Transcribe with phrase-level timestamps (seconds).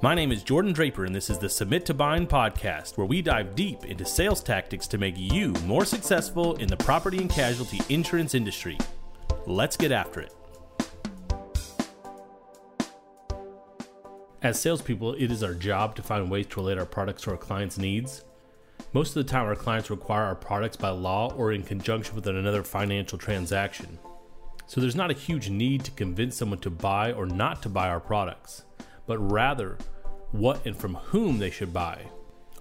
[0.00, 3.20] My name is Jordan Draper, and this is the Submit to Bind podcast, where we
[3.20, 7.80] dive deep into sales tactics to make you more successful in the property and casualty
[7.92, 8.78] insurance industry.
[9.44, 10.32] Let's get after it.
[14.40, 17.36] As salespeople, it is our job to find ways to relate our products to our
[17.36, 18.22] clients' needs.
[18.92, 22.28] Most of the time, our clients require our products by law or in conjunction with
[22.28, 23.98] another financial transaction.
[24.68, 27.88] So there's not a huge need to convince someone to buy or not to buy
[27.88, 28.62] our products
[29.08, 29.76] but rather
[30.30, 31.98] what and from whom they should buy.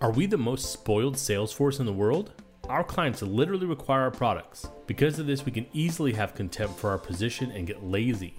[0.00, 2.32] Are we the most spoiled sales force in the world?
[2.68, 4.66] Our clients literally require our products.
[4.86, 8.34] Because of this, we can easily have contempt for our position and get lazy.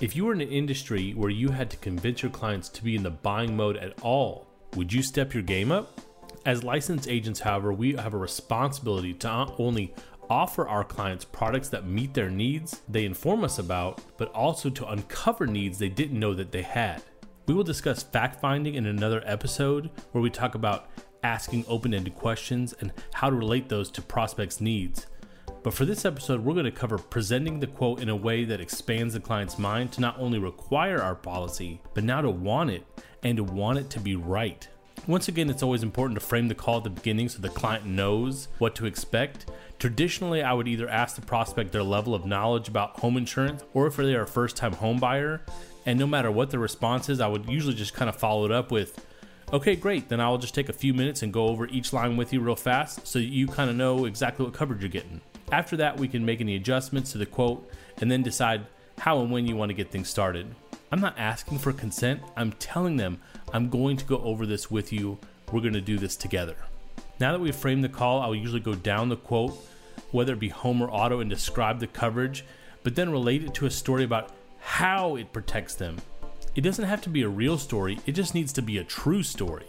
[0.00, 2.94] If you were in an industry where you had to convince your clients to be
[2.94, 6.00] in the buying mode at all, would you step your game up?
[6.44, 9.92] As licensed agents, however, we have a responsibility to not only
[10.30, 14.86] offer our clients products that meet their needs they inform us about, but also to
[14.88, 17.02] uncover needs they didn't know that they had.
[17.46, 20.88] We will discuss fact finding in another episode where we talk about
[21.22, 25.06] asking open ended questions and how to relate those to prospects' needs.
[25.62, 28.60] But for this episode, we're going to cover presenting the quote in a way that
[28.60, 32.84] expands the client's mind to not only require our policy, but now to want it
[33.22, 34.66] and to want it to be right.
[35.06, 37.86] Once again, it's always important to frame the call at the beginning so the client
[37.86, 39.46] knows what to expect.
[39.78, 43.86] Traditionally, I would either ask the prospect their level of knowledge about home insurance or
[43.86, 45.42] if they are a first time home buyer,
[45.86, 48.50] and no matter what the response is, I would usually just kind of follow it
[48.50, 49.06] up with,
[49.52, 50.08] okay, great.
[50.08, 52.56] Then I'll just take a few minutes and go over each line with you real
[52.56, 55.20] fast so you kind of know exactly what coverage you're getting.
[55.52, 57.70] After that, we can make any adjustments to the quote
[58.00, 58.66] and then decide
[58.98, 60.52] how and when you want to get things started.
[60.90, 63.20] I'm not asking for consent, I'm telling them
[63.52, 65.18] I'm going to go over this with you.
[65.52, 66.56] We're going to do this together.
[67.20, 69.56] Now that we've framed the call, I'll usually go down the quote,
[70.10, 72.44] whether it be home or auto, and describe the coverage,
[72.82, 74.32] but then relate it to a story about
[74.66, 75.96] how it protects them.
[76.56, 79.22] It doesn't have to be a real story, it just needs to be a true
[79.22, 79.66] story.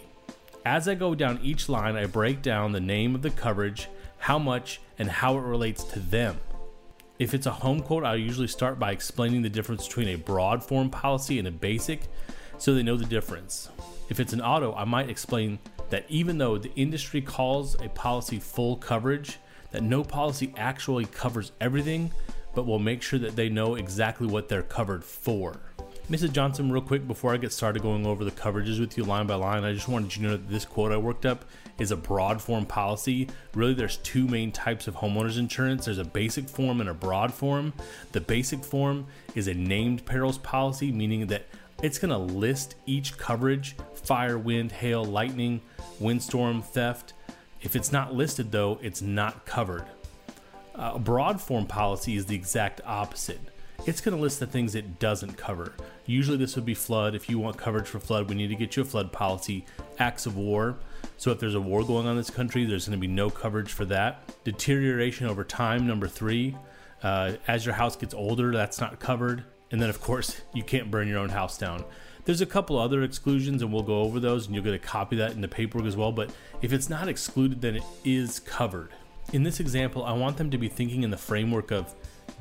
[0.66, 4.39] As I go down each line, I break down the name of the coverage, how
[4.39, 6.39] much, and how it relates to them.
[7.20, 10.64] If it's a home quote, I usually start by explaining the difference between a broad
[10.64, 12.02] form policy and a basic
[12.58, 13.70] so they know the difference.
[14.10, 15.60] If it's an auto, I might explain
[15.92, 19.38] that even though the industry calls a policy full coverage,
[19.71, 22.11] that no policy actually covers everything,
[22.58, 25.60] but we'll make sure that they know exactly what they're covered for.
[26.10, 26.32] Mrs.
[26.32, 29.36] Johnson, real quick before I get started going over the coverages with you line by
[29.36, 31.45] line, I just wanted you to know that this quote I worked up
[31.78, 33.28] is a broad form policy.
[33.54, 37.32] Really, there's two main types of homeowners insurance there's a basic form and a broad
[37.32, 37.73] form.
[38.12, 41.45] The basic form is a named perils policy, meaning that
[41.84, 45.62] it's going to list each coverage fire, wind, hail, lightning,
[46.00, 47.14] windstorm, theft.
[47.62, 49.86] If it's not listed, though, it's not covered.
[50.77, 53.39] Uh, a broad form policy is the exact opposite.
[53.86, 55.73] It's going to list the things it doesn't cover.
[56.05, 57.15] Usually, this would be flood.
[57.15, 59.65] If you want coverage for flood, we need to get you a flood policy.
[59.99, 60.77] Acts of war.
[61.17, 63.30] So, if there's a war going on in this country, there's going to be no
[63.30, 64.43] coverage for that.
[64.43, 66.55] Deterioration over time, number three.
[67.02, 69.44] Uh, as your house gets older, that's not covered.
[69.71, 71.83] And then, of course, you can't burn your own house down.
[72.26, 75.15] There's a couple other exclusions, and we'll go over those, and you'll get a copy
[75.15, 76.11] of that in the paperwork as well.
[76.11, 78.92] But if it's not excluded, then it is covered.
[79.33, 81.93] In this example, I want them to be thinking in the framework of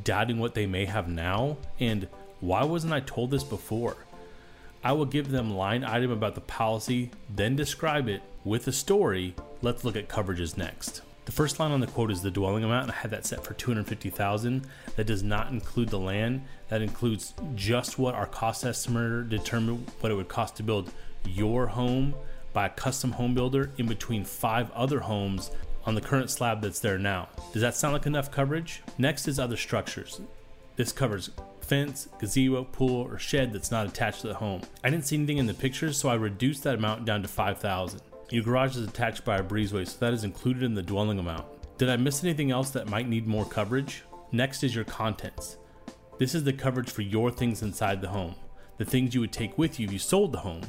[0.04, 2.06] doubting what they may have now and
[2.40, 3.96] why wasn't I told this before?
[4.84, 9.34] I will give them line item about the policy, then describe it with a story.
[9.62, 11.02] Let's look at coverages next.
[11.24, 13.42] The first line on the quote is the dwelling amount, and I had that set
[13.42, 14.64] for 250,000.
[14.94, 16.42] That does not include the land.
[16.68, 20.92] That includes just what our cost estimator determined what it would cost to build
[21.24, 22.14] your home
[22.52, 25.50] by a custom home builder in between five other homes
[25.86, 27.28] on the current slab that's there now.
[27.52, 28.82] Does that sound like enough coverage?
[28.98, 30.20] Next is other structures.
[30.74, 31.30] This covers
[31.60, 34.62] fence, gazebo, pool, or shed that's not attached to the home.
[34.84, 38.00] I didn't see anything in the pictures, so I reduced that amount down to 5000
[38.30, 41.46] Your garage is attached by a breezeway, so that is included in the dwelling amount.
[41.78, 44.02] Did I miss anything else that might need more coverage?
[44.32, 45.56] Next is your contents.
[46.18, 48.34] This is the coverage for your things inside the home,
[48.78, 50.62] the things you would take with you if you sold the home.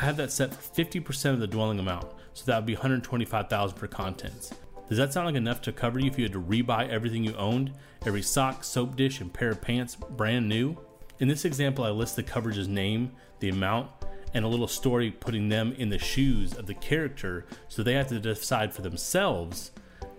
[0.00, 3.76] I have that set for 50% of the dwelling amount, so that would be 125,000
[3.76, 4.54] for contents.
[4.88, 7.36] Does that sound like enough to cover you if you had to rebuy everything you
[7.36, 7.74] owned,
[8.06, 10.74] every sock, soap dish, and pair of pants brand new?
[11.18, 13.90] In this example, I list the coverage's name, the amount,
[14.32, 18.08] and a little story putting them in the shoes of the character so they have
[18.08, 19.70] to decide for themselves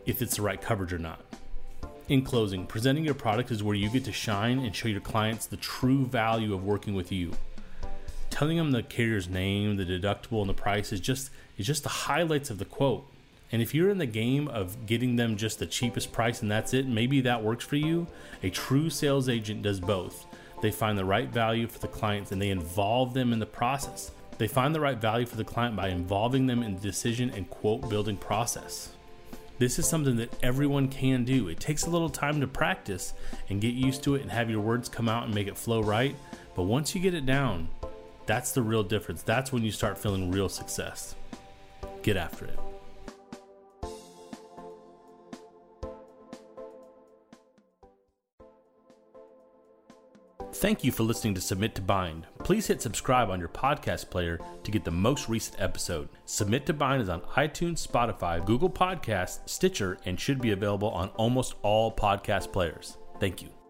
[0.05, 1.21] if it's the right coverage or not.
[2.07, 5.47] In closing, presenting your product is where you get to shine and show your clients
[5.47, 7.31] the true value of working with you
[8.31, 11.89] telling them the carrier's name, the deductible, and the price is just is just the
[11.89, 13.05] highlights of the quote.
[13.51, 16.73] And if you're in the game of getting them just the cheapest price and that's
[16.73, 18.07] it, maybe that works for you.
[18.41, 20.25] A true sales agent does both.
[20.61, 24.11] They find the right value for the clients and they involve them in the process.
[24.37, 27.49] They find the right value for the client by involving them in the decision and
[27.49, 28.93] quote building process.
[29.59, 31.49] This is something that everyone can do.
[31.49, 33.13] It takes a little time to practice
[33.49, 35.81] and get used to it and have your words come out and make it flow
[35.81, 36.15] right.
[36.55, 37.67] But once you get it down,
[38.25, 39.23] that's the real difference.
[39.23, 41.15] That's when you start feeling real success.
[42.03, 42.59] Get after it.
[50.61, 52.27] Thank you for listening to Submit to Bind.
[52.43, 56.07] Please hit subscribe on your podcast player to get the most recent episode.
[56.25, 61.09] Submit to Bind is on iTunes, Spotify, Google Podcasts, Stitcher, and should be available on
[61.15, 62.97] almost all podcast players.
[63.19, 63.60] Thank you.